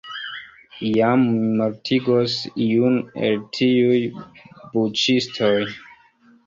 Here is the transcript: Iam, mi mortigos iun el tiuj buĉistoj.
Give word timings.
Iam, 0.87 1.25
mi 1.33 1.49
mortigos 1.59 2.39
iun 2.69 2.99
el 3.29 3.39
tiuj 3.59 3.97
buĉistoj. 4.75 5.57